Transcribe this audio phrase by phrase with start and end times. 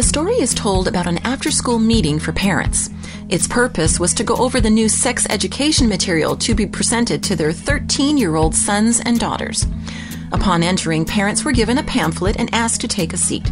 [0.00, 2.88] The story is told about an after school meeting for parents.
[3.28, 7.36] Its purpose was to go over the new sex education material to be presented to
[7.36, 9.66] their 13 year old sons and daughters.
[10.32, 13.46] Upon entering, parents were given a pamphlet and asked to take a seat.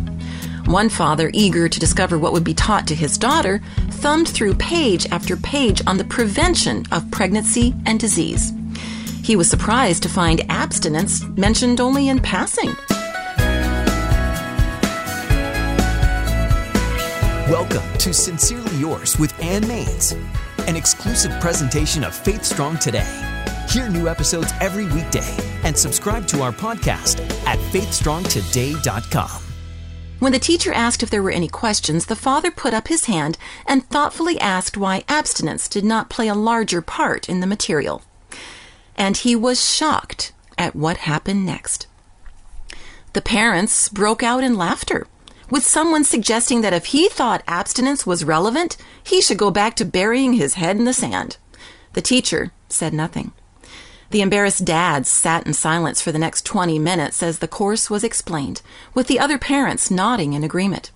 [0.64, 3.60] One father, eager to discover what would be taught to his daughter,
[4.00, 8.54] thumbed through page after page on the prevention of pregnancy and disease.
[9.22, 12.74] He was surprised to find abstinence mentioned only in passing.
[17.48, 20.12] Welcome to Sincerely Yours with Ann Mainse,
[20.66, 23.08] an exclusive presentation of Faith Strong Today.
[23.70, 25.34] Hear new episodes every weekday
[25.64, 29.42] and subscribe to our podcast at faithstrongtoday.com.
[30.18, 33.38] When the teacher asked if there were any questions, the father put up his hand
[33.64, 38.02] and thoughtfully asked why abstinence did not play a larger part in the material.
[38.94, 41.86] And he was shocked at what happened next.
[43.14, 45.06] The parents broke out in laughter
[45.50, 49.84] with someone suggesting that if he thought abstinence was relevant, he should go back to
[49.84, 51.36] burying his head in the sand.
[51.94, 53.32] The teacher said nothing.
[54.10, 58.04] The embarrassed dads sat in silence for the next 20 minutes as the course was
[58.04, 58.62] explained,
[58.94, 60.90] with the other parents nodding in agreement.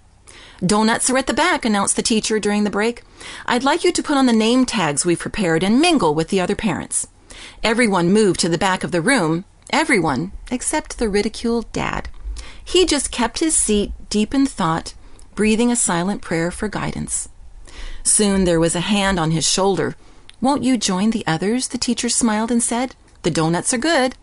[0.64, 3.02] Donuts are at the back, announced the teacher during the break.
[3.46, 6.40] I'd like you to put on the name tags we've prepared and mingle with the
[6.40, 7.08] other parents.
[7.62, 12.08] Everyone moved to the back of the room, everyone except the ridiculed dad.
[12.64, 14.94] He just kept his seat deep in thought,
[15.34, 17.28] breathing a silent prayer for guidance.
[18.02, 19.96] Soon there was a hand on his shoulder.
[20.40, 21.68] Won't you join the others?
[21.68, 22.94] The teacher smiled and said.
[23.22, 24.16] The donuts are good.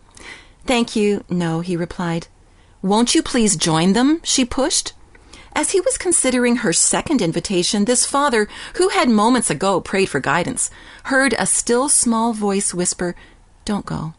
[0.66, 1.24] Thank you.
[1.28, 2.26] No, he replied.
[2.82, 4.20] Won't you please join them?
[4.22, 4.92] She pushed.
[5.52, 10.20] As he was considering her second invitation, this father, who had moments ago prayed for
[10.20, 10.70] guidance,
[11.04, 13.16] heard a still small voice whisper,
[13.64, 14.14] Don't go.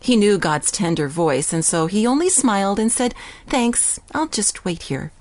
[0.00, 3.14] He knew God's tender voice, and so he only smiled and said,
[3.46, 5.12] Thanks, I'll just wait here.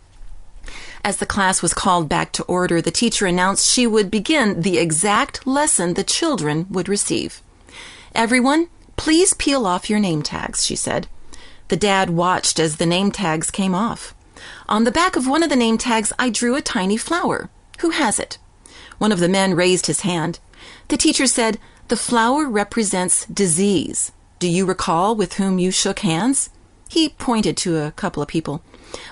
[1.03, 4.78] As the class was called back to order, the teacher announced she would begin the
[4.78, 7.42] exact lesson the children would receive.
[8.14, 8.67] Everyone,
[8.98, 11.08] please peel off your name tags, she said.
[11.70, 14.14] The dad watched as the name tags came off.
[14.67, 17.49] On the back of one of the name tags, I drew a tiny flower.
[17.80, 18.38] Who has it?
[18.98, 20.39] One of the men raised his hand.
[20.89, 21.58] The teacher said,
[21.88, 24.11] The flower represents disease.
[24.39, 26.52] Do you recall with whom you shook hands?
[26.87, 28.61] He pointed to a couple of people.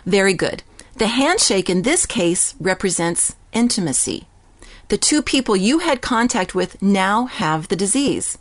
[0.06, 0.62] Very good.
[0.98, 4.28] The handshake in this case represents intimacy.
[4.90, 8.38] The two people you had contact with now have the disease.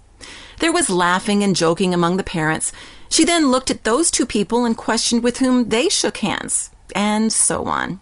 [0.58, 2.70] There was laughing and joking among the parents.
[3.08, 7.32] She then looked at those two people and questioned with whom they shook hands, and
[7.32, 8.00] so on.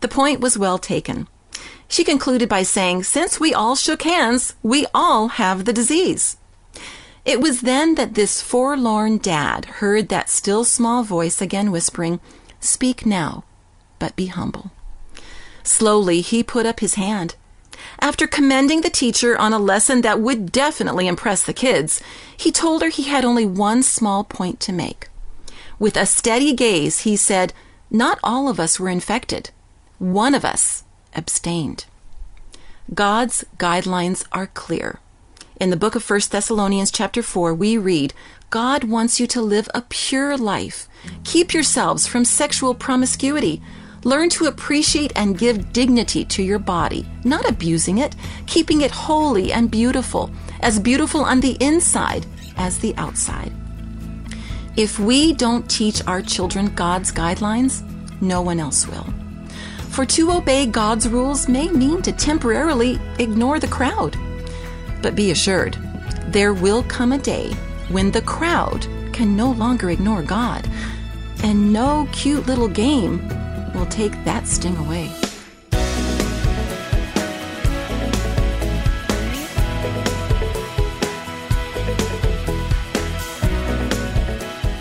[0.00, 1.26] The point was well taken.
[1.88, 6.36] She concluded by saying, Since we all shook hands, we all have the disease.
[7.24, 12.20] It was then that this forlorn dad heard that still small voice again whispering,
[12.60, 13.44] Speak now,
[13.98, 14.70] but be humble.
[15.62, 17.34] Slowly he put up his hand.
[17.98, 22.02] After commending the teacher on a lesson that would definitely impress the kids,
[22.36, 25.08] he told her he had only one small point to make.
[25.78, 27.52] With a steady gaze, he said,
[27.90, 29.50] Not all of us were infected.
[29.98, 31.86] One of us abstained.
[32.92, 35.00] God's guidelines are clear.
[35.60, 38.12] In the book of 1 Thessalonians chapter 4, we read,
[38.50, 40.88] God wants you to live a pure life.
[41.22, 43.62] Keep yourselves from sexual promiscuity.
[44.02, 48.16] Learn to appreciate and give dignity to your body, not abusing it,
[48.46, 50.28] keeping it holy and beautiful,
[50.58, 52.26] as beautiful on the inside
[52.56, 53.52] as the outside.
[54.76, 57.80] If we don't teach our children God's guidelines,
[58.20, 59.06] no one else will.
[59.90, 64.16] For to obey God's rules may mean to temporarily ignore the crowd.
[65.04, 65.76] But be assured,
[66.28, 67.52] there will come a day
[67.90, 70.66] when the crowd can no longer ignore God,
[71.42, 73.28] and no cute little game
[73.74, 75.12] will take that sting away.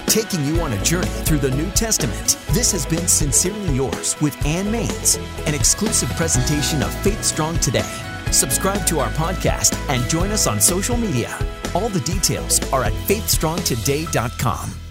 [0.08, 4.46] Taking you on a journey through the New Testament, this has been Sincerely Yours with
[4.46, 5.18] Ann Mainse,
[5.48, 8.13] an exclusive presentation of Faith Strong Today.
[8.34, 11.38] Subscribe to our podcast and join us on social media.
[11.76, 14.83] All the details are at faithstrongtoday.com.